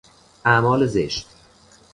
[0.45, 1.27] اعمال زشت